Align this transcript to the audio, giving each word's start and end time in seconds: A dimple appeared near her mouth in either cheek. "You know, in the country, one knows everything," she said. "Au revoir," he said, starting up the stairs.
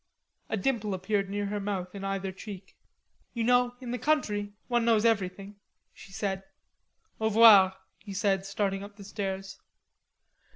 A 0.49 0.57
dimple 0.57 0.95
appeared 0.95 1.29
near 1.29 1.45
her 1.45 1.59
mouth 1.59 1.93
in 1.93 2.03
either 2.03 2.31
cheek. 2.31 2.75
"You 3.35 3.43
know, 3.43 3.75
in 3.79 3.91
the 3.91 3.99
country, 3.99 4.53
one 4.67 4.83
knows 4.83 5.05
everything," 5.05 5.57
she 5.93 6.11
said. 6.11 6.43
"Au 7.19 7.25
revoir," 7.27 7.77
he 7.99 8.11
said, 8.15 8.43
starting 8.47 8.83
up 8.83 8.95
the 8.95 9.03
stairs. 9.03 9.59